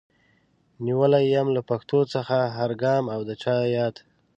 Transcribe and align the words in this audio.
نيولی 0.83 1.23
يم 1.35 1.47
له 1.55 1.61
پښو 1.69 2.01
څخه 2.13 2.37
هر 2.57 2.71
ګام 2.83 3.03
او 3.13 3.19
د 3.27 3.31
چا 3.43 3.55
ياد 3.75 3.95